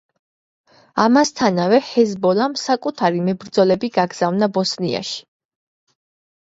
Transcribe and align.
ამასთანავე 1.03 1.81
ჰეზბოლამ 1.89 2.57
საკუთარი 2.63 3.23
მებრძოლები 3.29 3.93
გაგზავნა 4.01 4.53
ბოსნიაში. 4.59 5.25